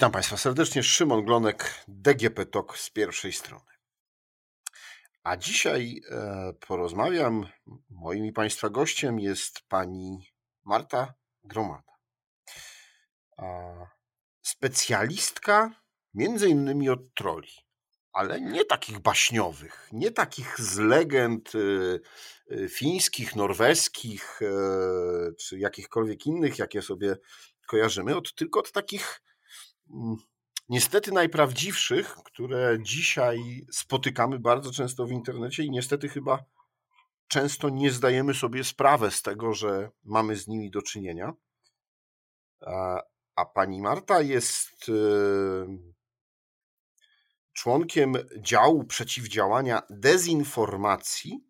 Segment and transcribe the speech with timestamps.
[0.00, 0.82] Witam Państwa serdecznie.
[0.82, 3.70] Szymon Glonek, DGP TOK z pierwszej strony.
[5.22, 7.46] A dzisiaj e, porozmawiam.
[7.90, 10.32] Moim i Państwa gościem jest pani
[10.64, 11.14] Marta
[11.44, 11.92] Gromada.
[14.42, 15.70] Specjalistka
[16.14, 17.52] między innymi od troli,
[18.12, 21.58] ale nie takich baśniowych, nie takich z legend e,
[22.56, 24.40] e, fińskich, norweskich
[25.38, 27.16] czy jakichkolwiek innych, jakie sobie
[27.66, 29.20] kojarzymy, od, tylko od takich
[30.68, 36.44] niestety najprawdziwszych, które dzisiaj spotykamy bardzo często w internecie i niestety chyba
[37.28, 41.32] często nie zdajemy sobie sprawy z tego, że mamy z nimi do czynienia.
[42.66, 43.02] A,
[43.36, 44.92] a pani Marta jest e,
[47.52, 51.48] członkiem działu przeciwdziałania dezinformacji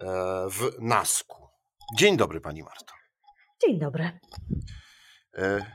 [0.00, 0.06] e,
[0.50, 1.48] w NASKU.
[1.96, 2.94] Dzień dobry, pani Marto.
[3.66, 4.18] Dzień dobry.
[5.34, 5.72] E,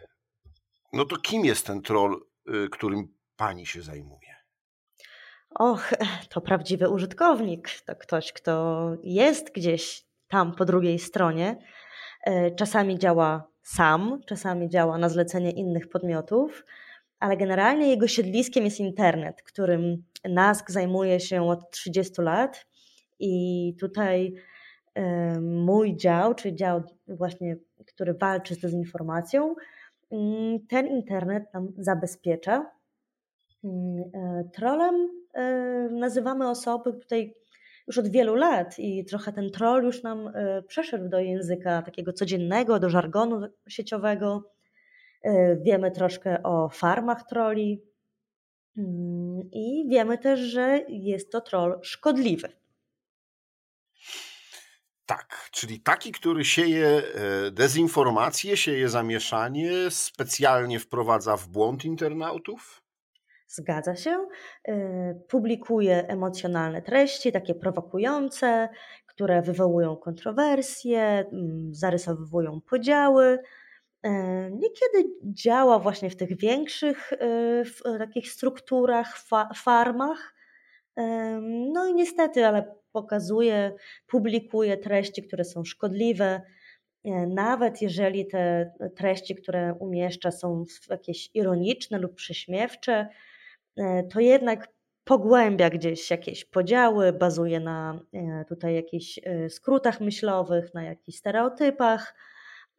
[0.94, 2.26] no to kim jest ten troll,
[2.66, 4.36] y, którym pani się zajmuje?
[5.50, 5.94] Och,
[6.30, 7.70] to prawdziwy użytkownik.
[7.86, 11.58] To ktoś, kto jest gdzieś tam po drugiej stronie.
[12.26, 16.66] E, czasami działa sam, czasami działa na zlecenie innych podmiotów,
[17.20, 22.66] ale generalnie jego siedliskiem jest internet, którym NASK zajmuje się od 30 lat.
[23.20, 24.34] I tutaj
[25.42, 27.56] mój dział, czyli dział właśnie,
[27.88, 29.56] który walczy z dezinformacją,
[30.70, 32.72] ten internet nam zabezpiecza.
[33.64, 35.44] Mm, e, trolem e,
[35.92, 37.36] nazywamy osoby tutaj
[37.88, 42.14] już od wielu lat i trochę ten troll już nam e, przeszedł do języka takiego
[42.14, 44.50] codziennego, do żargonu sieciowego.
[45.62, 47.84] Wiemy troszkę o farmach troli
[48.78, 52.50] mm, i wiemy też, że jest to troll szkodliwy.
[55.06, 62.84] Tak, czyli taki, który sieje e, dezinformację, sieje zamieszanie, specjalnie wprowadza w błąd internautów?
[63.48, 64.28] Zgadza się.
[64.68, 64.74] E,
[65.30, 68.70] publikuje emocjonalne treści, takie prowokujące,
[69.06, 71.26] które wywołują kontrowersje,
[71.72, 73.40] zarysowują podziały.
[74.04, 74.12] E,
[74.52, 77.14] niekiedy działa właśnie w tych większych
[78.00, 79.18] takich strukturach,
[79.56, 80.34] farmach.
[81.74, 83.76] No i niestety, ale pokazuje,
[84.08, 86.42] publikuje treści, które są szkodliwe,
[87.04, 93.08] e, nawet jeżeli te treści, które umieszcza, są jakieś ironiczne lub prześmiewcze,
[93.78, 94.68] e, to jednak
[95.04, 102.16] pogłębia gdzieś jakieś podziały, bazuje na e, tutaj jakichś skrótach myślowych, na jakichś stereotypach.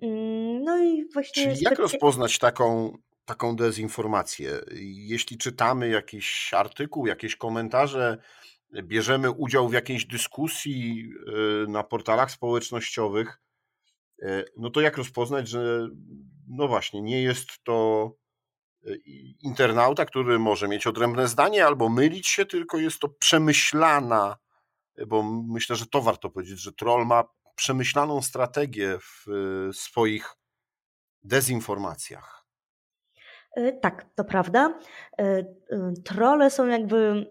[0.03, 1.43] Mm, no i właśnie.
[1.43, 4.51] Czyli jak rozpoznać taką, taką dezinformację?
[4.83, 8.19] Jeśli czytamy jakiś artykuł, jakieś komentarze
[8.83, 11.11] bierzemy udział w jakiejś dyskusji
[11.67, 13.41] e, na portalach społecznościowych,
[14.23, 15.89] e, no to jak rozpoznać, że
[16.49, 18.11] no właśnie, nie jest to
[18.87, 18.91] e,
[19.43, 24.37] internauta, który może mieć odrębne zdanie albo mylić się, tylko jest to przemyślana,
[25.07, 27.25] bo myślę, że to warto powiedzieć, że troll ma
[27.57, 29.27] przemyślaną strategię w
[29.73, 30.35] swoich
[31.23, 32.44] dezinformacjach.
[33.57, 34.79] E, tak, to prawda.
[35.19, 35.45] E, e,
[36.05, 37.27] Trole są jakby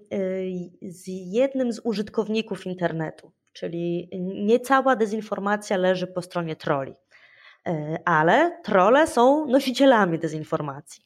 [0.81, 6.93] z jednym z użytkowników internetu, czyli nie cała dezinformacja leży po stronie troli,
[8.05, 11.03] ale trole są nosicielami dezinformacji.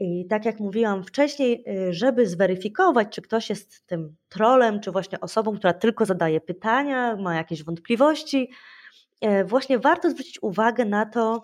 [0.00, 5.56] I tak jak mówiłam wcześniej, żeby zweryfikować, czy ktoś jest tym trolem, czy właśnie osobą,
[5.56, 8.50] która tylko zadaje pytania, ma jakieś wątpliwości,
[9.44, 11.42] właśnie warto zwrócić uwagę na to,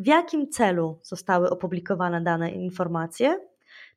[0.00, 3.38] w jakim celu zostały opublikowane dane informacje,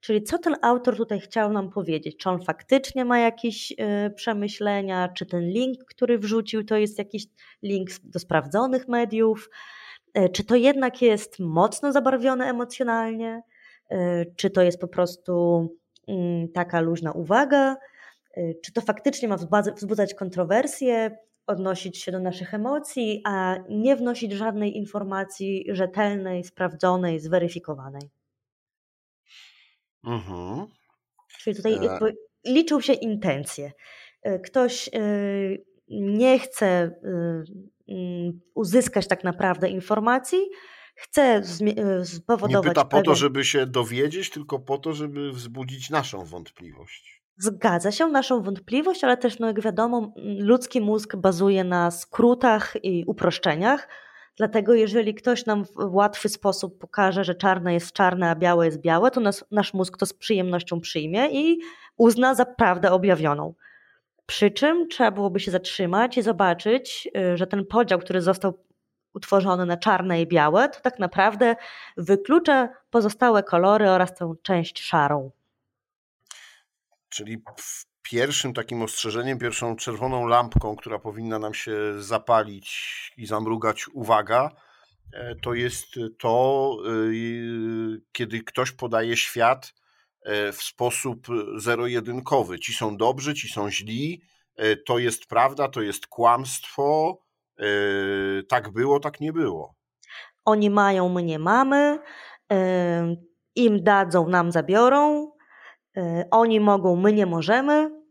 [0.01, 2.17] czyli co ten autor tutaj chciał nam powiedzieć.
[2.17, 3.75] Czy on faktycznie ma jakieś y,
[4.15, 7.25] przemyślenia, czy ten link, który wrzucił, to jest jakiś
[7.61, 9.49] link do sprawdzonych mediów,
[10.17, 13.41] y, czy to jednak jest mocno zabarwione emocjonalnie,
[13.91, 15.67] y, czy to jest po prostu
[16.07, 17.75] mm, taka luźna uwaga,
[18.63, 19.37] czy to faktycznie ma
[19.75, 21.17] wzbudzać kontrowersje,
[21.47, 28.09] odnosić się do naszych emocji, a nie wnosić żadnej informacji rzetelnej, sprawdzonej, zweryfikowanej.
[30.03, 30.67] Mhm.
[31.39, 31.99] Czyli tutaj e...
[32.45, 33.71] liczą się intencje.
[34.21, 34.99] E, ktoś e,
[35.89, 36.95] nie chce
[37.87, 40.39] mm, uzyskać tak naprawdę informacji,
[40.95, 41.41] chce
[42.03, 42.65] spowodować.
[42.65, 47.22] Nie pyta po to, żeby się dowiedzieć, tylko po to, żeby wzbudzić naszą wątpliwość.
[47.37, 53.05] Zgadza się, naszą wątpliwość, ale też, no jak wiadomo, ludzki mózg bazuje na skrótach i
[53.07, 53.87] uproszczeniach.
[54.37, 58.81] Dlatego, jeżeli ktoś nam w łatwy sposób pokaże, że czarne jest czarne, a białe jest
[58.81, 61.59] białe, to nas, nasz mózg to z przyjemnością przyjmie i
[61.97, 63.53] uzna za prawdę objawioną.
[64.25, 68.63] Przy czym trzeba byłoby się zatrzymać i zobaczyć, y, że ten podział, który został
[69.13, 71.55] utworzony na czarne i białe, to tak naprawdę
[71.97, 75.31] wyklucza pozostałe kolory oraz tę część szarą.
[77.13, 77.43] Czyli
[78.03, 84.49] pierwszym takim ostrzeżeniem, pierwszą czerwoną lampką, która powinna nam się zapalić i zamrugać uwaga,
[85.13, 85.85] e, to jest
[86.19, 86.89] to, e,
[88.11, 89.73] kiedy ktoś podaje świat
[90.21, 91.27] e, w sposób
[91.57, 92.59] zero-jedynkowy.
[92.59, 94.21] Ci są dobrzy, ci są źli,
[94.85, 97.17] to jest prawda, to jest kłamstwo,
[98.49, 99.75] tak było, tak nie było.
[100.45, 101.99] Oni mają, my nie mamy,
[103.55, 105.32] im dadzą, nam zabiorą,
[106.31, 108.03] oni mogą, my nie możemy,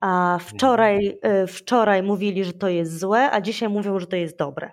[0.00, 4.38] a wczoraj, e, wczoraj mówili, że to jest złe, a dzisiaj mówią, że to jest
[4.38, 4.72] dobre.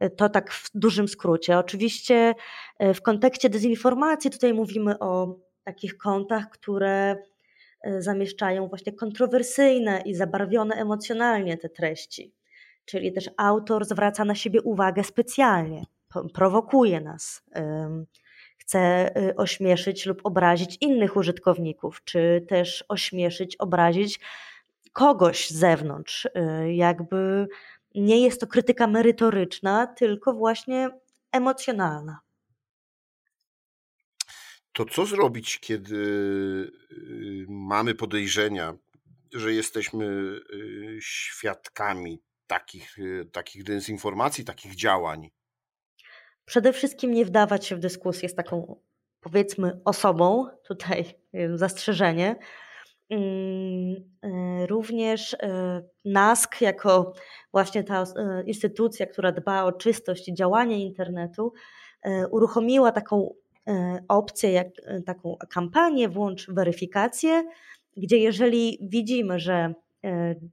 [0.00, 1.58] E, to tak w dużym skrócie.
[1.58, 2.34] Oczywiście
[2.80, 7.16] w kontekście dezinformacji tutaj mówimy o takich kontach, które
[7.98, 12.34] zamieszczają właśnie kontrowersyjne i zabarwione emocjonalnie te treści.
[12.84, 15.84] Czyli też autor zwraca na siebie uwagę specjalnie,
[16.34, 17.42] prowokuje nas
[18.68, 24.20] chce y, ośmieszyć lub obrazić innych użytkowników, czy też ośmieszyć, obrazić
[24.92, 26.24] kogoś z zewnątrz.
[26.24, 27.48] Y, jakby
[27.94, 30.90] nie jest to krytyka merytoryczna, tylko właśnie
[31.32, 32.20] emocjonalna.
[34.72, 38.74] To co zrobić, kiedy y, mamy podejrzenia,
[39.32, 40.40] że jesteśmy
[41.00, 42.96] świadkami takich,
[43.32, 45.30] takich dezinformacji, takich działań?
[46.48, 48.76] Przede wszystkim nie wdawać się w dyskusję z taką,
[49.20, 51.04] powiedzmy, osobą, tutaj
[51.54, 52.36] zastrzeżenie.
[53.10, 57.12] Mm, e, również e, NASK, jako
[57.52, 61.52] właśnie ta e, instytucja, która dba o czystość i działanie internetu,
[62.30, 63.34] uruchomiła taką
[64.08, 64.66] opcję, jak
[65.06, 67.44] taką kampanię Włącz weryfikację,
[67.96, 69.74] gdzie jeżeli widzimy, że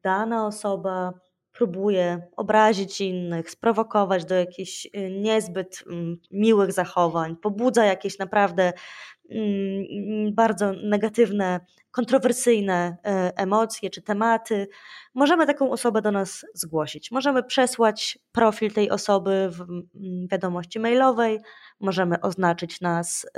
[0.04, 1.14] dana osoba
[1.56, 8.74] próbuje obrazić innych, sprowokować do jakichś y, niezbyt mm, miłych zachowań, pobudza jakieś naprawdę
[9.30, 11.60] mm, bardzo negatywne,
[11.92, 14.68] kontrowersyjne e, emocje czy tematy,
[15.14, 17.12] możemy taką osobę do nas zgłosić.
[17.12, 19.88] Możemy przesłać profil tej osoby w mm,
[20.32, 21.40] wiadomości mailowej,
[21.80, 23.30] możemy oznaczyć nas y,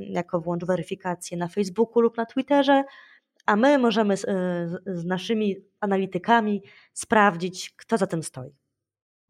[0.00, 2.84] jako włącz weryfikację na Facebooku lub na Twitterze
[3.46, 4.28] a my możemy z, e,
[4.86, 6.62] z naszymi analitykami
[6.92, 8.50] sprawdzić, kto za tym stoi.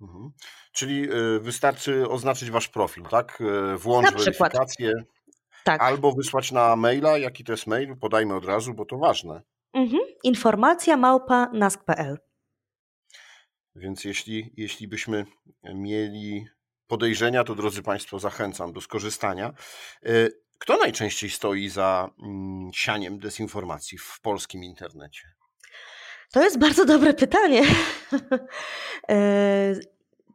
[0.00, 0.30] Mhm.
[0.72, 3.38] Czyli e, wystarczy oznaczyć wasz profil, tak?
[3.40, 4.92] E, włącz na weryfikację.
[5.64, 5.82] Tak.
[5.82, 7.18] Albo wysłać na maila.
[7.18, 7.96] Jaki to jest mail?
[7.96, 9.42] Podajmy od razu, bo to ważne.
[9.72, 10.02] Mhm.
[10.22, 12.18] Informacja małpa nask.pl.
[13.76, 15.26] Więc jeśli, jeśli byśmy
[15.74, 16.46] mieli
[16.86, 19.52] podejrzenia, to drodzy Państwo, zachęcam do skorzystania.
[20.58, 25.34] Kto najczęściej stoi za mm, sianiem dezinformacji w polskim internecie?
[26.32, 27.62] To jest bardzo dobre pytanie.
[29.08, 29.74] E,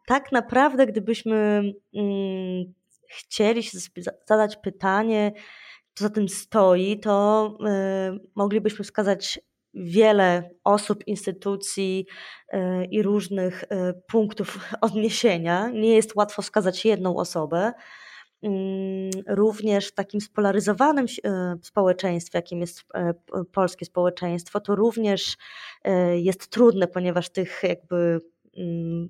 [0.07, 1.63] tak naprawdę, gdybyśmy
[1.95, 2.73] mm,
[3.09, 3.61] chcieli
[4.27, 5.31] zadać pytanie,
[5.95, 9.39] co za tym stoi, to e, moglibyśmy wskazać
[9.73, 12.05] wiele osób, instytucji
[12.49, 13.63] e, i różnych
[14.07, 15.69] punktów odniesienia.
[15.69, 17.73] Nie jest łatwo wskazać jedną osobę.
[18.43, 23.13] Mm, również w takim spolaryzowanym e, społeczeństwie, jakim jest e,
[23.51, 25.37] polskie społeczeństwo, to również
[25.83, 28.21] e, jest trudne, ponieważ tych jakby
[28.57, 29.09] mm,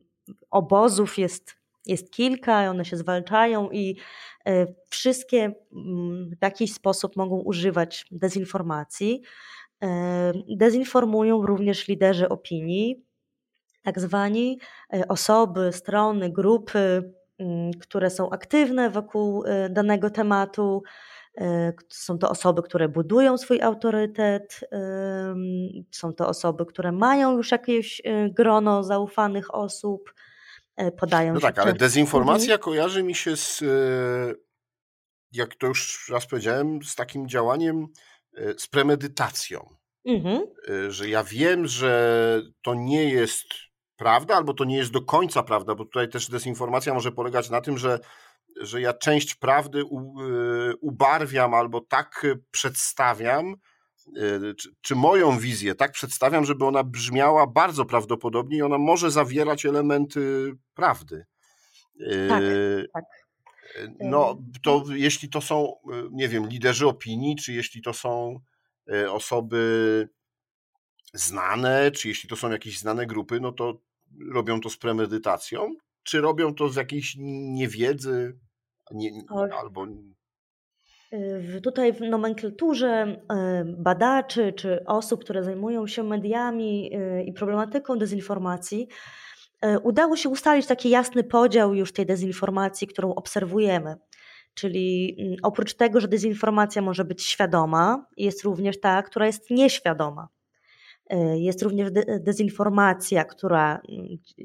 [0.51, 3.95] obozów jest, jest kilka, one się zwalczają i
[4.89, 9.21] wszystkie mm, w jakiś sposób mogą używać dezinformacji.
[10.57, 13.05] Dezinformują również liderzy opinii,
[13.83, 14.59] tak zwani
[15.07, 17.13] osoby, strony, grupy,
[17.81, 20.83] które są aktywne wokół y, danego tematu.
[21.41, 21.43] Y,
[21.89, 24.59] są to osoby, które budują swój autorytet,
[25.91, 30.13] są to osoby, które mają już jakieś y, grono zaufanych osób,
[30.97, 33.63] podają No tak, ale dezinformacja kojarzy mi się z,
[35.31, 37.87] jak to już raz powiedziałem, z takim działaniem,
[38.57, 39.75] z premedytacją.
[40.05, 40.41] Mhm.
[40.89, 43.45] Że ja wiem, że to nie jest
[43.99, 47.61] prawda, albo to nie jest do końca prawda, bo tutaj też dezinformacja może polegać na
[47.61, 47.99] tym, że,
[48.61, 53.55] że ja część prawdy u, y, ubarwiam albo tak przedstawiam,
[54.07, 59.11] y, czy, czy, moją wizję tak przedstawiam, żeby ona brzmiała bardzo prawdopodobnie i ona może
[59.11, 61.25] zawierać elementy prawdy.
[62.29, 62.43] Tak,
[62.93, 63.03] tak.
[63.99, 65.73] No, to jeśli to są,
[66.11, 68.39] nie wiem, liderzy opinii, czy jeśli to są
[69.09, 70.09] osoby
[71.13, 73.81] znane, czy jeśli to są jakieś znane grupy, no to
[74.33, 75.69] robią to z premedytacją,
[76.03, 77.15] czy robią to z jakiejś
[77.53, 78.39] niewiedzy
[78.91, 79.11] nie,
[79.59, 79.87] albo.
[81.63, 83.21] Tutaj w nomenklaturze
[83.77, 86.91] badaczy czy osób, które zajmują się mediami
[87.25, 88.87] i problematyką dezinformacji,
[89.83, 93.95] udało się ustalić taki jasny podział już tej dezinformacji, którą obserwujemy.
[94.53, 100.27] Czyli mm, oprócz tego, że dezinformacja może być świadoma, jest również ta, która jest nieświadoma.
[101.09, 101.89] E, jest również
[102.19, 103.81] dezinformacja, która,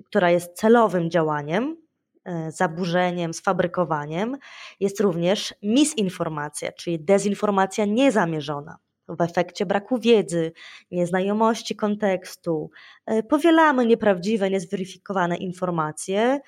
[0.05, 1.77] która jest celowym działaniem,
[2.25, 4.37] e, zaburzeniem, sfabrykowaniem.
[4.81, 8.79] Jest również misinformacja, czyli dezinformacja niezamierzona.
[9.09, 10.53] W efekcie braku wiedzy,
[10.91, 12.71] nieznajomości kontekstu,
[13.07, 16.41] e, powielamy nieprawdziwe, niezweryfikowane informacje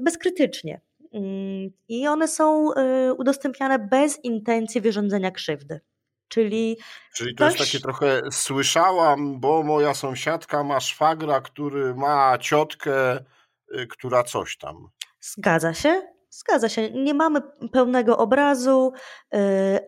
[0.00, 0.80] bezkrytycznie.
[1.12, 2.70] Mm, I one są
[3.18, 5.80] udostępniane bez intencji wyrządzenia krzywdy.
[6.28, 6.76] Czyli,
[7.14, 13.86] Czyli to jest takie trochę słyszałam, bo moja sąsiadka ma szwagra, który ma ciotkę, y,
[13.86, 14.88] która coś tam.
[15.20, 16.02] Zgadza się.
[16.30, 16.90] Zgadza się.
[16.90, 17.40] Nie mamy
[17.72, 18.92] pełnego obrazu,
[19.34, 19.38] y,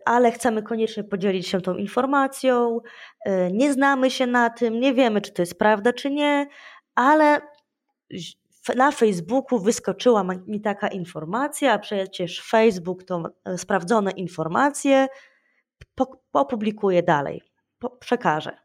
[0.05, 2.79] ale chcemy koniecznie podzielić się tą informacją.
[3.27, 6.47] Y, nie znamy się na tym, nie wiemy, czy to jest prawda, czy nie,
[6.95, 7.41] ale
[8.75, 13.23] na Facebooku wyskoczyła mi taka informacja, a przecież Facebook to
[13.57, 15.07] sprawdzone informacje
[16.33, 17.41] opublikuję dalej,
[17.99, 18.57] przekażę.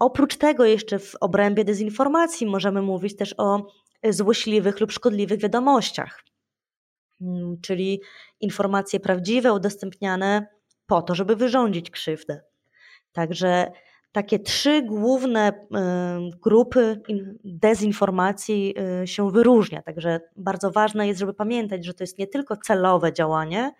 [0.00, 3.66] Oprócz tego, jeszcze w obrębie dezinformacji możemy mówić też o
[4.10, 6.24] złośliwych lub szkodliwych wiadomościach,
[7.20, 8.00] mm, czyli
[8.40, 10.46] informacje prawdziwe udostępniane
[10.86, 12.40] po to, żeby wyrządzić krzywdę.
[13.12, 13.72] Także
[14.12, 15.66] takie trzy główne
[16.42, 17.00] grupy
[17.44, 19.82] dezinformacji y, się wyróżnia.
[19.82, 23.72] Także bardzo ważne jest, żeby pamiętać, że to jest nie tylko celowe działanie,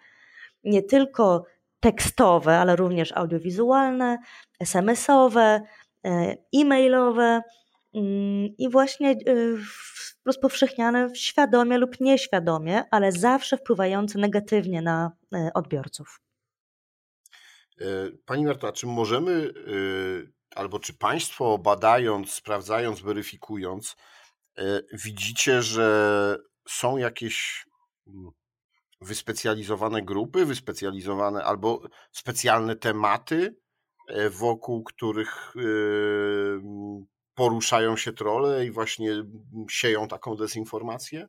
[0.64, 1.45] nie tylko
[1.82, 4.18] tekstowe, ale również audiowizualne,
[4.60, 5.60] SMS-owe,
[6.06, 7.42] e, e-mailowe
[7.94, 9.16] mm, i właśnie e,
[10.26, 16.20] rozpowszechniane świadomie lub nieświadomie, ale zawsze wpływające negatywnie na e, odbiorców.
[18.24, 19.52] Pani Marta, czy możemy,
[20.54, 23.96] albo czy Państwo badając, sprawdzając, weryfikując,
[24.92, 26.36] widzicie, że
[26.68, 27.66] są jakieś
[29.02, 31.82] wyspecjalizowane grupy, wyspecjalizowane albo
[32.12, 33.56] specjalne tematy,
[34.09, 35.61] e, wokół których e,
[37.35, 39.11] poruszają się trole i właśnie
[39.71, 41.26] sieją taką dezinformację?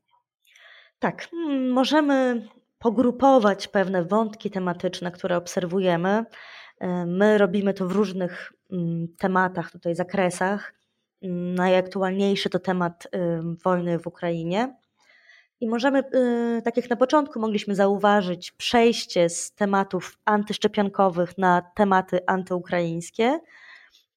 [1.00, 1.28] Tak,
[1.72, 2.48] możemy
[2.80, 6.26] pogrupować pewne wątki tematyczne, które obserwujemy.
[6.80, 8.54] E, my robimy to w różnych
[9.20, 10.74] tematach, tutaj zakresach.
[11.56, 13.08] Najaktualniejszy to temat
[13.64, 14.76] wojny w Ukrainie.
[15.64, 22.20] I możemy, y, tak jak na początku mogliśmy zauważyć, przejście z tematów antyszczepionkowych na tematy
[22.28, 23.40] antyukraińskie.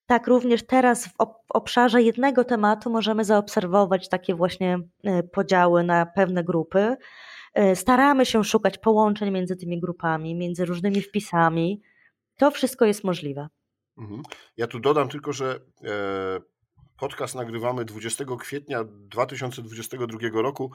[0.05, 1.13] Tak również teraz w
[1.49, 6.97] obszarze jednego tematu możemy zaobserwować takie właśnie y, podziały na pewne grupy.
[7.59, 11.81] Y, staramy się szukać połączeń między tymi grupami, między różnymi wpisami.
[12.37, 13.47] To wszystko jest możliwe.
[13.97, 14.21] Mhm.
[14.57, 16.39] Ja tu dodam tylko, że e,
[16.97, 20.71] Podcast nagrywamy 20 kwietnia 2022 roku.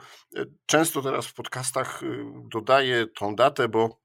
[0.65, 3.99] Często teraz w podcastach y, dodaję tą datę, bo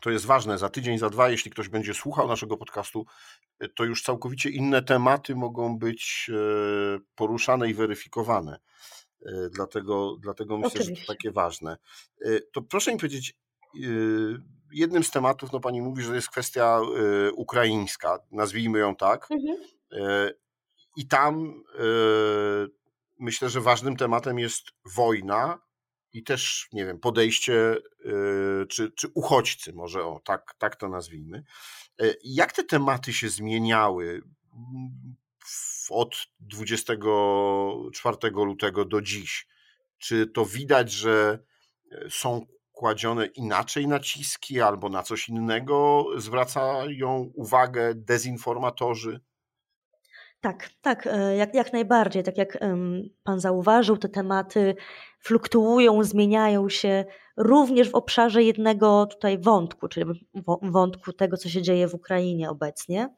[0.00, 0.58] to jest ważne.
[0.58, 3.06] Za tydzień, za dwa, jeśli ktoś będzie słuchał naszego podcastu,
[3.62, 8.58] y, to już całkowicie inne tematy mogą być y, poruszane i weryfikowane.
[9.50, 11.76] Dlatego, dlatego myślę, że to takie ważne.
[12.52, 13.36] To proszę mi powiedzieć,
[14.72, 16.80] jednym z tematów, no pani mówi, że jest kwestia
[17.34, 19.28] ukraińska, nazwijmy ją tak.
[19.30, 19.58] Mhm.
[20.98, 22.70] I tam yy,
[23.18, 24.64] myślę, że ważnym tematem jest
[24.94, 25.58] wojna
[26.12, 31.44] i też, nie wiem, podejście yy, czy, czy uchodźcy, może o, tak, tak to nazwijmy.
[31.98, 34.22] Yy, jak te tematy się zmieniały
[35.90, 39.48] od 24 lutego do dziś?
[39.98, 41.38] Czy to widać, że
[42.10, 49.20] są kładzione inaczej naciski albo na coś innego zwracają uwagę dezinformatorzy?
[50.40, 52.22] Tak, tak, e, jak, jak najbardziej.
[52.22, 52.58] Tak jak
[53.24, 54.74] Pan zauważył, te tematy
[55.20, 57.04] fluktuują, zmieniają się
[57.36, 60.28] również w obszarze jednego tutaj wątku, czyli
[60.62, 63.08] wątku tego, co się dzieje w Ukrainie obecnie.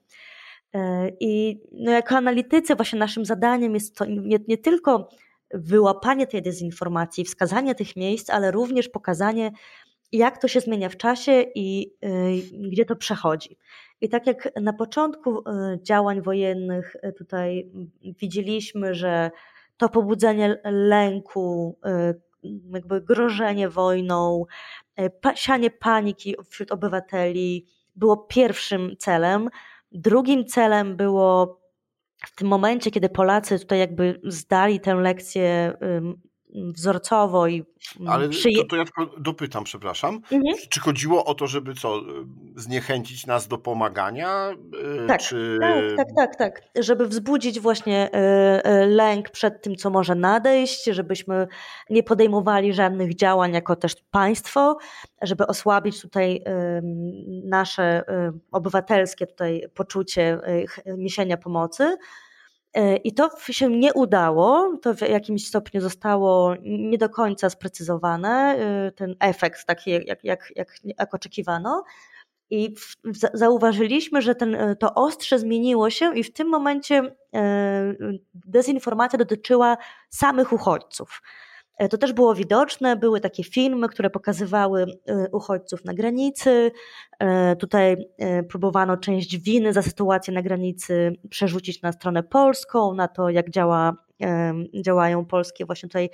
[0.75, 5.09] E, I no jako analitycy, właśnie naszym zadaniem jest to nie, nie tylko
[5.55, 9.53] wyłapanie tej dezinformacji, wskazanie tych miejsc, ale również pokazanie,
[10.13, 13.59] jak to się zmienia w czasie i y, gdzie to przechodzi.
[14.01, 15.43] I tak jak na początku y,
[15.83, 17.71] działań wojennych y, tutaj
[18.03, 19.31] widzieliśmy, że
[19.77, 21.79] to pobudzenie lęku,
[22.73, 24.45] jakby grożenie wojną,
[25.35, 27.67] sianie paniki wśród obywateli
[27.97, 29.49] było pierwszym celem.
[29.93, 31.61] Drugim celem było
[32.27, 35.73] w tym momencie, kiedy Polacy tutaj jakby zdali tę lekcję
[36.55, 37.65] wzorcowo i
[38.09, 38.57] Ale przyje...
[38.57, 40.15] to, to ja tylko dopytam, przepraszam.
[40.15, 40.57] Mhm.
[40.71, 42.01] Czy chodziło o to, żeby co,
[42.57, 44.51] zniechęcić nas do pomagania?
[45.09, 45.59] Tak, czy...
[45.61, 46.63] tak, tak, tak, tak.
[46.85, 48.11] Żeby wzbudzić właśnie
[48.87, 51.47] lęk przed tym, co może nadejść, żebyśmy
[51.91, 54.79] nie podejmowali żadnych działań jako też państwo,
[55.23, 56.45] żeby osłabić tutaj
[57.45, 58.03] nasze
[58.53, 60.39] obywatelskie tutaj poczucie
[60.97, 61.97] niesienia pomocy.
[62.75, 68.31] E, I to się nie udało, to w jakimś stopniu zostało nie do końca sprecyzowane,
[68.31, 71.85] e, ten efekt taki, jak, jak, jak, jak oczekiwano.
[72.51, 72.97] I w,
[73.35, 77.17] zauważyliśmy, że ten, e, to ostrze zmieniło się, i w tym momencie
[78.35, 79.77] dezinformacja dotyczyła
[80.11, 81.23] samych uchodźców.
[81.81, 86.71] E, to też było widoczne, były takie filmy, które pokazywały e, uchodźców na granicy.
[87.19, 87.97] E, tutaj
[88.49, 93.97] próbowano część winy za sytuację na granicy przerzucić na stronę polską, na to, jak działa,
[94.85, 96.11] działają polskie właśnie tutaj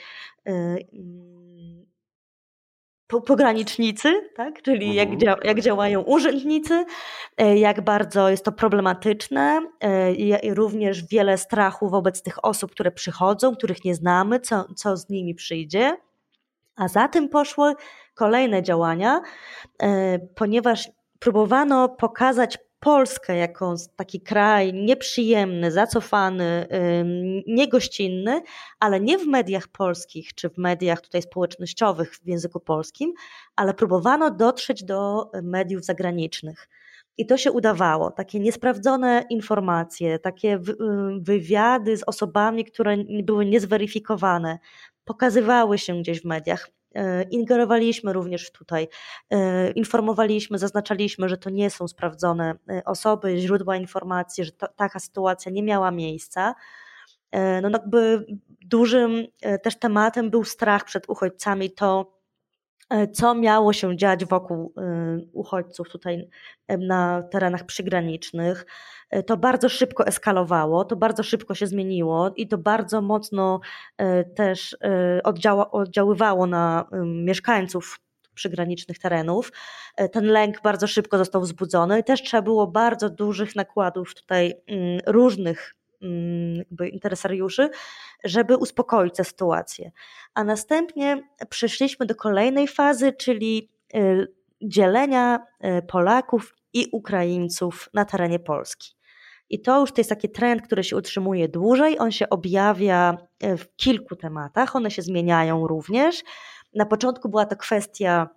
[3.06, 4.62] pogranicznicy, tak?
[4.62, 5.20] czyli jak, mhm.
[5.20, 6.84] dzia jak działają urzędnicy,
[7.36, 9.60] e, jak bardzo jest to problematyczne
[10.42, 15.08] e, również wiele strachu wobec tych osób, które przychodzą, których nie znamy, co, co z
[15.08, 15.96] nimi przyjdzie.
[16.76, 17.75] A za tym poszły
[18.14, 19.20] kolejne działania,
[19.82, 26.66] e, ponieważ próbowano pokazać Polskę jako taki kraj nieprzyjemny, zacofany,
[27.47, 28.43] niegościnny,
[28.81, 33.12] ale nie w mediach polskich czy w mediach tutaj społecznościowych w języku polskim,
[33.57, 36.69] ale próbowano dotrzeć do mediów zagranicznych.
[37.19, 38.11] I to się udawało.
[38.11, 40.59] Takie niesprawdzone informacje, takie
[41.21, 44.59] wywiady z osobami, które były niezweryfikowane,
[45.05, 46.71] pokazywały się gdzieś w mediach.
[46.97, 48.88] E, ingerowaliśmy również tutaj,
[49.31, 54.99] e, informowaliśmy, zaznaczaliśmy, że to nie są sprawdzone e, osoby, źródła informacji, że to, taka
[54.99, 56.55] sytuacja nie miała miejsca.
[57.62, 58.26] No jakby
[58.61, 59.26] dużym
[59.62, 62.15] też tematem był strach przed uchodźcami, to
[63.12, 64.75] co miało się dziać wokół
[65.33, 66.28] uchodźców tutaj
[66.69, 68.66] na terenach przygranicznych.
[69.11, 73.61] E, to bardzo szybko eskalowało, to bardzo szybko się zmieniło i to bardzo mocno
[73.99, 78.00] e, też e, oddziała, oddziaływało na mieszkańców
[78.34, 79.52] przygranicznych terenów.
[80.13, 84.54] Ten lęk bardzo szybko został wzbudzony i też trzeba było bardzo dużych nakładów tutaj
[85.06, 85.75] różnych
[86.56, 87.71] jakby interesariuszy,
[88.25, 89.91] żeby uspokoić tę sytuację.
[90.35, 93.71] A następnie przeszliśmy do kolejnej fazy, czyli
[94.63, 95.47] dzielenia
[95.89, 98.97] Polaków i Ukraińców na terenie Polski.
[99.50, 101.99] I to już to jest taki trend, który się utrzymuje dłużej.
[101.99, 106.23] On się objawia e, w kilku tematach, one się zmieniają również.
[106.75, 108.28] Na początku była to kwestia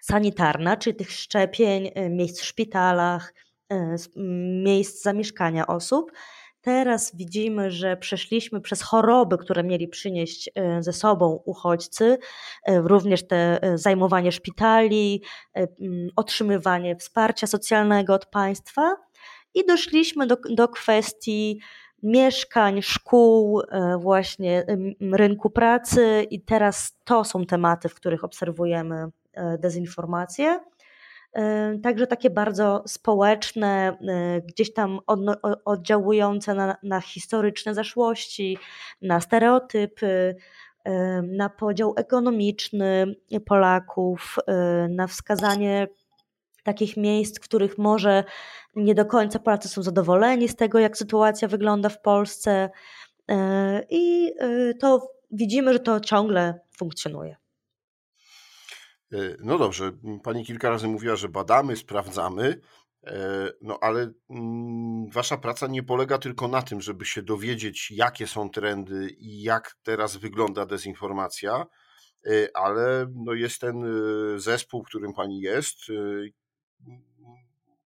[0.00, 3.34] sanitarna, czyli tych szczepień, miejsc w szpitalach,
[4.64, 6.12] miejsc zamieszkania osób.
[6.64, 10.50] Teraz widzimy, że przeszliśmy przez choroby, które mieli przynieść
[10.80, 12.18] ze sobą uchodźcy,
[12.68, 15.22] również te zajmowanie szpitali,
[16.16, 18.96] otrzymywanie wsparcia socjalnego od państwa
[19.54, 21.60] i doszliśmy do, do kwestii
[22.02, 24.66] mieszkań, szkół, e, właśnie
[25.12, 30.60] rynku pracy, i teraz to są tematy, w których obserwujemy e, dezinformację.
[31.34, 33.98] E, także takie bardzo społeczne,
[34.46, 35.00] gdzieś tam
[35.64, 38.58] oddziałujące na, na historyczne zaszłości,
[39.02, 40.36] na stereotypy,
[41.22, 43.14] na podział ekonomiczny
[43.46, 44.36] Polaków,
[44.88, 45.88] na wskazanie
[46.64, 48.24] takich miejsc, w których może
[48.76, 52.70] nie do końca Polacy są zadowoleni z tego, jak sytuacja wygląda w Polsce.
[53.28, 57.36] E, I e, to widzimy, że to ciągle funkcjonuje.
[59.14, 62.60] E, no dobrze, pani kilka razy mówiła, że badamy, sprawdzamy,
[63.60, 68.50] no ale mm, wasza praca nie polega tylko na tym, żeby się dowiedzieć, jakie są
[68.50, 71.66] trendy i jak teraz wygląda dezinformacja,
[72.54, 73.84] ale no jest ten
[74.36, 75.76] zespół, którym pani jest,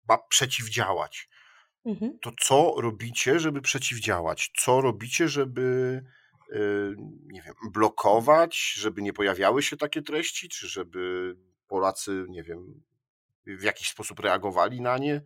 [0.09, 1.29] ma przeciwdziałać.
[1.85, 2.19] Mhm.
[2.23, 4.51] To co robicie, żeby przeciwdziałać?
[4.61, 6.03] Co robicie, żeby
[7.27, 11.35] nie wiem, blokować, żeby nie pojawiały się takie treści, czy żeby
[11.67, 12.83] Polacy, nie wiem,
[13.47, 15.21] w jakiś sposób reagowali na nie?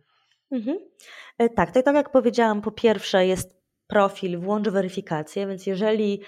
[0.51, 0.77] Mhm.
[1.37, 6.21] E, tak, tak, tak jak powiedziałam, po pierwsze jest profil, włącz weryfikację, więc jeżeli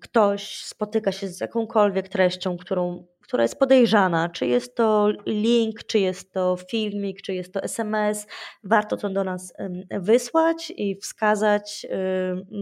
[0.00, 5.98] ktoś spotyka się z jakąkolwiek treścią, którą która jest podejrzana, czy jest to link, czy
[5.98, 8.26] jest to filmik, czy jest to SMS,
[8.64, 9.54] warto to do nas
[9.90, 11.86] wysłać i wskazać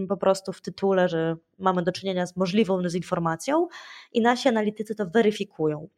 [0.08, 3.68] po prostu w tytule, że mamy do czynienia z możliwą dezinformacją
[4.12, 5.88] i nasi analitycy to weryfikują.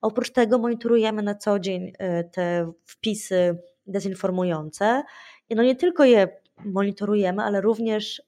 [0.00, 5.02] Oprócz tego monitorujemy na co dzień y, te wpisy dezinformujące.
[5.50, 6.28] No nie tylko je
[6.64, 8.22] monitorujemy, ale również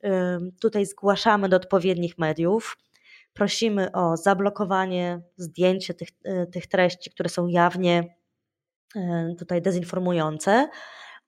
[0.61, 2.77] tutaj zgłaszamy do odpowiednich mediów
[3.37, 6.09] prosimy o zablokowanie, zdjęcie tych,
[6.53, 8.17] tych treści, które są jawnie
[9.39, 10.69] tutaj dezinformujące.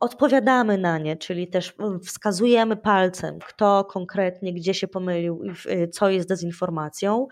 [0.00, 5.42] Odpowiadamy na nie, czyli też wskazujemy palcem, kto konkretnie, gdzie się pomylił,
[5.92, 7.26] co jest dezinformacją.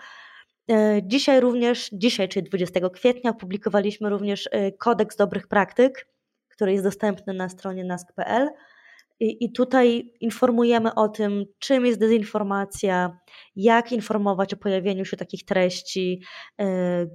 [0.70, 6.08] E, dzisiaj również, dzisiaj, czyli 20 kwietnia, opublikowaliśmy również e, kodeks dobrych praktyk,
[6.48, 8.50] który jest dostępny na stronie nask.pl.
[9.20, 13.18] I, I tutaj informujemy o tym, czym jest dezinformacja,
[13.56, 16.22] jak informować o pojawieniu się takich treści,
[16.60, 16.66] e,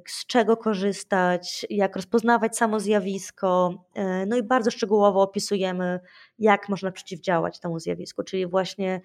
[0.07, 3.83] z czego korzystać, jak rozpoznawać samo zjawisko.
[4.27, 5.99] No i bardzo szczegółowo opisujemy,
[6.39, 9.01] jak można przeciwdziałać temu zjawisku, czyli właśnie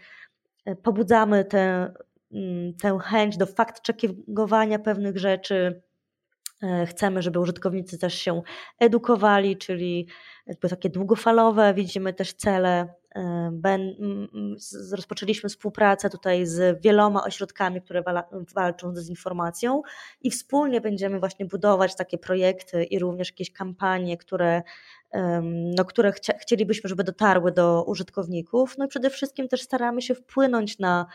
[0.82, 1.92] pobudzamy te
[2.32, 5.82] Mm, tę chęć do fakt-checkingowania pewnych rzeczy.
[6.62, 8.42] E, chcemy, żeby użytkownicy też się
[8.78, 10.06] edukowali, czyli
[10.46, 12.94] jakby takie długofalowe, widzimy też cele.
[13.14, 13.60] E,
[14.92, 18.02] rozpoczęliśmy współpracę tutaj z wieloma ośrodkami, które
[18.54, 19.82] walczą z dezinformacją
[20.20, 24.62] i wspólnie będziemy właśnie budować takie projekty i również jakieś kampanie, które,
[25.42, 28.78] no, które chcielibyśmy, żeby dotarły do użytkowników.
[28.78, 31.06] No i przede wszystkim też staramy się wpłynąć na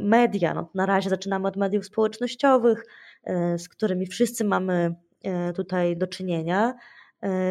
[0.00, 0.54] media.
[0.54, 2.84] No, na razie zaczynamy od mediów społecznościowych,
[3.24, 4.94] e, z którymi wszyscy mamy
[5.24, 6.74] e, tutaj do czynienia.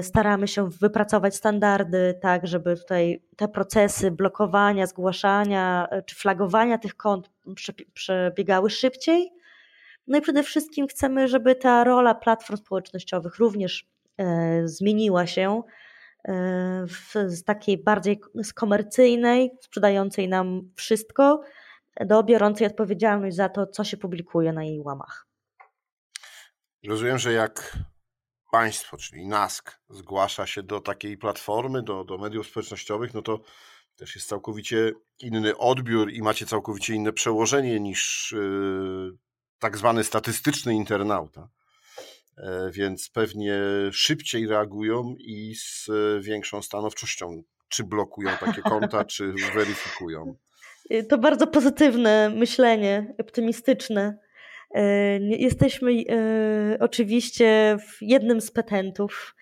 [0.02, 7.30] Staramy się wypracować standardy, tak, żeby tutaj te procesy blokowania, zgłaszania czy flagowania tych kont
[7.93, 9.32] przebiegały szybciej.
[10.08, 13.89] No i przede wszystkim chcemy, żeby ta rola platform społecznościowych również
[14.63, 15.63] zmieniła się
[17.28, 18.20] z takiej bardziej
[18.56, 21.41] komercyjnej, sprzedającej nam wszystko,
[22.06, 25.28] do biorącej odpowiedzialność za to, co się publikuje na jej łamach.
[26.88, 27.78] Rozumiem, że jak
[28.52, 33.40] państwo, czyli NASK, zgłasza się do takiej platformy, do, do mediów społecznościowych, no to
[33.96, 39.18] też jest całkowicie inny odbiór i macie całkowicie inne przełożenie niż yy,
[39.60, 41.50] tak zwany statystyczny internauta.
[42.38, 43.60] Yy, więc pewnie
[43.92, 45.90] szybciej reagują i z
[46.22, 50.36] większą stanowczością, czy blokują takie konta, czy weryfikują.
[50.91, 54.17] Y, to bardzo pozytywne myślenie, optymistyczne.
[54.78, 54.80] Y,
[55.21, 59.36] jesteśmy y, oczywiście jednym z petentów.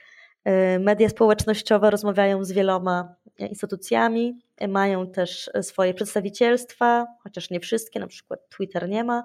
[0.80, 8.40] Media społecznościowe rozmawiają z wieloma instytucjami, mają też swoje przedstawicielstwa, chociaż nie wszystkie, na przykład
[8.50, 9.24] Twitter nie ma.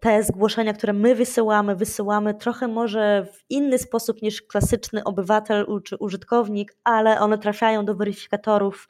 [0.00, 5.96] Te zgłoszenia, które my wysyłamy, wysyłamy trochę może w inny sposób niż klasyczny obywatel czy
[5.96, 8.88] użytkownik, ale one trafiają do weryfikatorów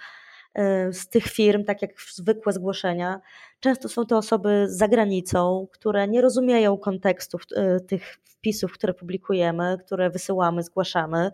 [0.93, 3.21] z tych firm, tak jak zwykłe zgłoszenia.
[3.61, 7.43] Często są to osoby za granicą, które nie rozumieją kontekstów
[7.77, 11.31] y, tych wpisów, które publikujemy, które wysyłamy, zgłaszamy.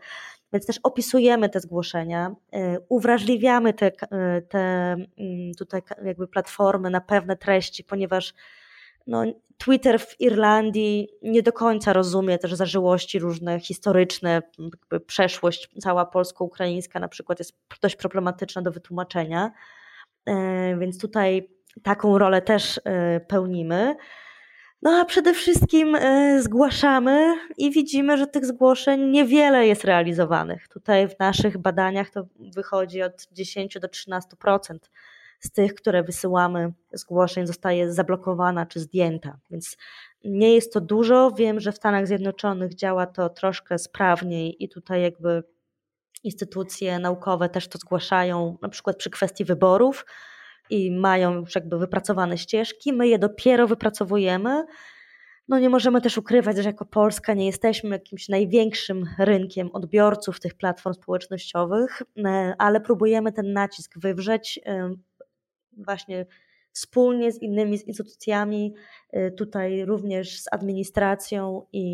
[0.52, 3.90] Więc też opisujemy te zgłoszenia, y, uwrażliwiamy te,
[4.48, 5.06] te mm,
[5.58, 8.34] tutaj jakby platformy na pewne treści, ponieważ
[9.08, 9.24] no,
[9.58, 14.42] Twitter w Irlandii nie do końca rozumie też zażyłości różne historyczne,
[15.06, 19.52] przeszłość cała polsko-ukraińska na przykład jest dość problematyczna do wytłumaczenia,
[20.26, 21.50] e, więc tutaj
[21.82, 23.96] taką rolę też e, pełnimy.
[24.82, 30.68] No a przede wszystkim e, zgłaszamy i widzimy, że tych zgłoszeń niewiele jest realizowanych.
[30.68, 34.78] Tutaj w naszych badaniach to wychodzi od 10 do 13%
[35.40, 39.38] z tych, które wysyłamy zgłoszeń, zostaje zablokowana czy zdjęta.
[39.50, 39.76] Więc
[40.24, 41.30] nie jest to dużo.
[41.30, 45.42] Wiem, że w Stanach Zjednoczonych działa to troszkę sprawniej i tutaj jakby
[46.24, 50.06] instytucje naukowe też to zgłaszają, na przykład przy kwestii wyborów
[50.70, 52.92] i mają już jakby wypracowane ścieżki.
[52.92, 54.64] My je dopiero wypracowujemy.
[55.48, 60.54] No nie możemy też ukrywać, że jako Polska nie jesteśmy jakimś największym rynkiem odbiorców tych
[60.54, 64.60] platform społecznościowych, e, ale próbujemy ten nacisk wywrzeć
[65.78, 66.26] właśnie
[66.72, 68.74] wspólnie z innymi instytucjami,
[69.16, 71.84] y, tutaj również z administracją i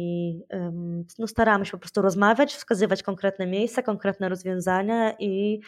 [1.18, 5.60] no, staramy się po prostu rozmawiać, wskazywać konkretne miejsca, konkretne rozwiązania i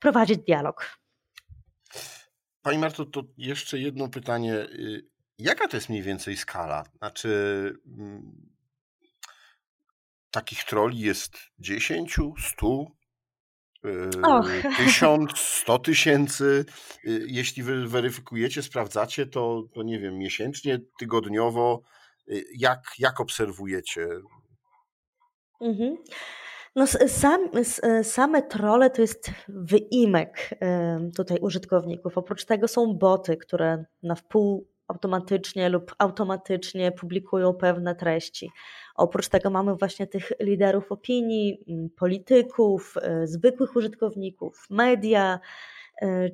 [0.00, 0.98] prowadzić dialog.
[2.62, 4.54] Pani Marto, to jeszcze jedno pytanie.
[4.54, 6.84] Y, jaka to jest mniej więcej skala?
[6.98, 7.30] Znaczy,
[7.86, 8.32] mm,
[10.30, 12.86] takich troli jest 10, 100,
[14.76, 16.64] tysiąc, sto tysięcy.
[17.04, 21.82] Y, jeśli wy weryfikujecie, sprawdzacie, to, to nie wiem, miesięcznie, tygodniowo,
[22.28, 24.08] y, jak, jak obserwujecie?
[25.60, 25.96] Mhm.
[26.76, 27.48] No, sam,
[28.02, 30.50] same trole to jest wyimek
[31.16, 32.18] tutaj użytkowników.
[32.18, 38.50] Oprócz tego są boty, które na wpół automatycznie lub automatycznie publikują pewne treści.
[38.94, 41.64] Oprócz tego mamy właśnie tych liderów opinii,
[41.96, 45.40] polityków, e, zwykłych użytkowników, media.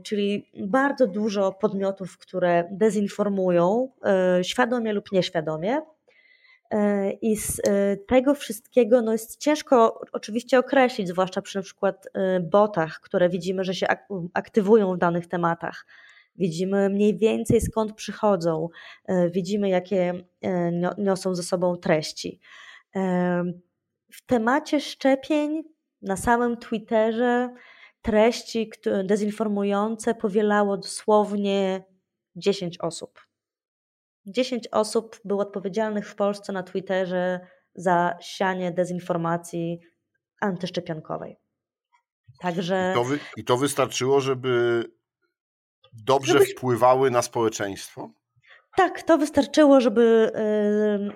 [0.03, 3.89] czyli bardzo dużo podmiotów, które dezinformują,
[4.43, 5.81] świadomie lub nieświadomie.
[7.21, 7.61] I z
[8.07, 12.09] tego wszystkiego no jest ciężko oczywiście określić, zwłaszcza przy na przykład
[12.41, 13.87] botach, które widzimy, że się
[14.35, 15.87] aktywują w danych tematach.
[16.37, 18.69] Widzimy mniej więcej skąd przychodzą,
[19.31, 20.25] widzimy jakie
[20.99, 22.41] niosą ze sobą treści.
[24.13, 25.63] W temacie szczepień
[26.03, 27.55] na samym Twitterze
[28.03, 28.71] treści
[29.05, 31.85] dezinformujące powielało dosłownie
[32.37, 33.21] 10 osób.
[34.27, 37.41] 10 osób było odpowiedzialnych w Polsce na Twitterze
[37.75, 39.81] za sianie dezinformacji
[40.41, 41.37] antyszczepionkowej.
[42.41, 42.91] Także...
[42.93, 44.85] I, to wy, I to wystarczyło, żeby
[45.93, 48.11] dobrze wpływały na społeczeństwo?
[48.77, 50.33] Tak, to wystarczyło, żeby,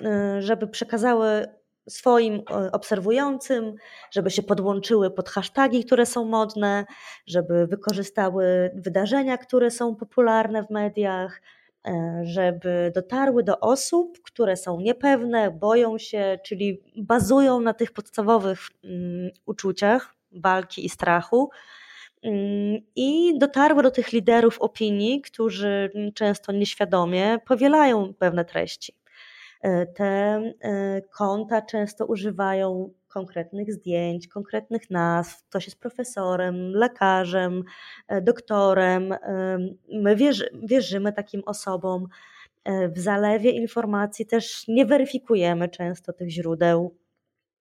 [0.02, 0.07] y,
[0.38, 1.46] y, żeby przekazały
[1.88, 3.74] swoim e, obserwującym,
[4.11, 6.85] żeby się podłączyły pod hasztagi, które są modne,
[7.26, 11.40] żeby wykorzystały wydarzenia, które są popularne w mediach,
[12.22, 19.31] żeby dotarły do osób, które są niepewne, boją się, czyli bazują na tych podstawowych um,
[19.46, 21.50] uczuciach walki i strachu.
[22.97, 28.93] I dotarły do tych liderów opinii, którzy często nieświadomie powielają pewne treści.
[29.67, 35.45] E, te e, konta często używają konkretnych zdjęć, konkretnych nazw.
[35.49, 37.62] Ktoś jest profesorem, lekarzem,
[38.09, 39.15] e, doktorem.
[39.93, 42.07] My wierzy, wierzymy takim osobom.
[42.95, 46.97] W zalewie informacji też nie weryfikujemy często tych źródeł.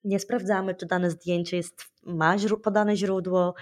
[0.03, 3.53] Nie sprawdzamy, czy dane zdjęcie jest, ma podane źródło.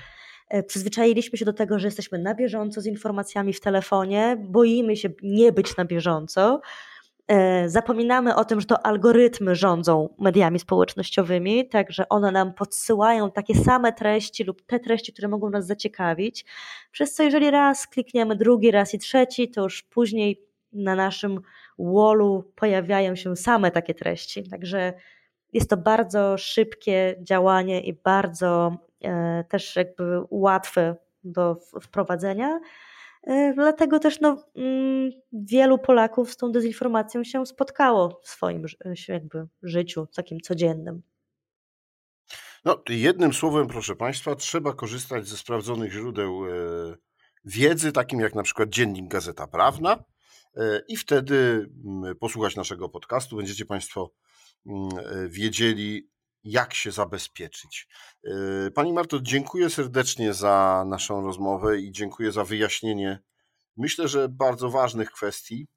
[0.68, 5.52] Przyzwyczailiśmy się do tego, że jesteśmy na bieżąco z informacjami w telefonie, boimy się nie
[5.52, 6.62] być na bieżąco
[7.28, 13.56] E, zapominamy o tym, że to algorytmy rządzą mediami społecznościowymi, także one nam podsyłają takie
[13.56, 16.46] same treści lub te treści, które mogą nas zaciekawić.
[16.92, 20.42] Przez co, jeżeli raz klikniemy drugi raz i trzeci, to już później
[20.74, 21.40] na naszym
[21.80, 24.50] wallu pojawiają się same takie treści.
[24.50, 24.94] Także
[25.54, 28.93] jest to bardzo szybkie działanie i bardzo e,
[29.50, 32.60] też jakby łatwe do wprowadzenia.
[33.24, 38.66] E, dlatego też no, mm, wielu Polaków z tą dezinformacją się spotkało w swoim
[39.08, 41.02] jakby życiu takim codziennym.
[42.66, 46.52] No, jednym słowem, proszę Państwa, trzeba korzystać ze sprawdzonych źródeł e,
[47.46, 50.04] wiedzy, takim jak na przykład Dziennik Gazeta Prawna,
[50.58, 53.36] e, i wtedy mm, posłuchać naszego podcastu.
[53.38, 54.12] Będziecie Państwo
[54.66, 54.90] mm,
[55.30, 56.10] wiedzieli,
[56.44, 57.88] jak się zabezpieczyć.
[58.24, 63.20] Yy, pani Marto, dziękuję serdecznie za naszą rozmowę i dziękuję za wyjaśnienie,
[63.78, 65.68] myślę, że bardzo ważnych kwestii.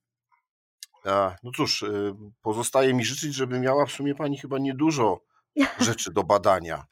[1.43, 5.21] No cóż, yy, pozostaje mi życzyć, żeby miała w sumie Pani chyba niedużo
[5.81, 6.85] rzeczy do badania.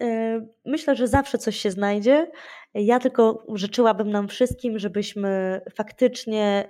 [0.00, 2.30] Yy, myślę, że zawsze coś się znajdzie.
[2.74, 6.68] Ja tylko życzyłabym nam wszystkim, żebyśmy faktycznie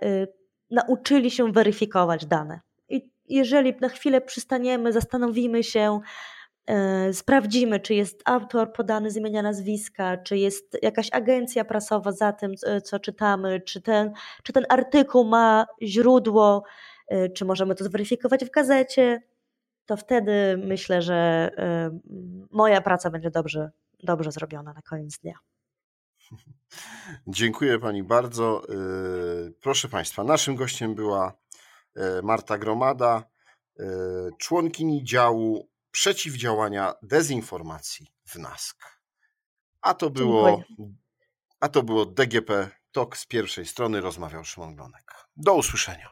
[0.70, 2.60] nauczyli się weryfikować dane
[3.28, 6.00] jeżeli na chwilę przystaniemy, zastanowimy się,
[6.66, 12.32] e, sprawdzimy, czy jest autor podany z imienia nazwiska, czy jest jakaś agencja prasowa za
[12.32, 12.52] tym,
[12.84, 14.12] co czytamy, czy ten,
[14.42, 16.62] czy ten artykuł ma źródło,
[17.08, 19.22] e, czy możemy to zweryfikować w gazecie,
[19.86, 21.14] to wtedy myślę, że
[21.58, 21.98] e,
[22.50, 23.70] moja praca będzie dobrze,
[24.02, 25.34] dobrze zrobiona na koniec dnia.
[27.26, 28.62] Dziękuję Pani bardzo.
[29.60, 31.32] Proszę Państwa, naszym gościem była
[32.22, 33.24] Marta Gromada,
[33.78, 33.84] e,
[34.38, 39.00] członkini działu przeciwdziałania dezinformacji w NASK.
[39.80, 40.62] A to było,
[41.60, 45.12] a to było DGP TOK z pierwszej strony, rozmawiał Szymon Glonek.
[45.36, 46.10] Do usłyszenia.